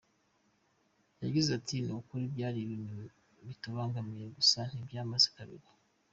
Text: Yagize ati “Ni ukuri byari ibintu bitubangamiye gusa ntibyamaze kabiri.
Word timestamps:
Yagize 1.23 1.49
ati 1.59 1.75
“Ni 1.85 1.93
ukuri 1.99 2.23
byari 2.33 2.57
ibintu 2.61 2.95
bitubangamiye 3.47 4.25
gusa 4.37 4.59
ntibyamaze 4.73 5.27
kabiri. 5.37 5.67